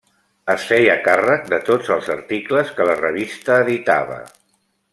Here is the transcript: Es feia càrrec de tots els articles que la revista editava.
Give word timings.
Es 0.53 0.63
feia 0.69 0.95
càrrec 1.07 1.45
de 1.51 1.59
tots 1.67 1.91
els 1.97 2.09
articles 2.15 2.73
que 2.79 2.89
la 2.91 2.97
revista 3.03 3.59
editava. 3.67 4.19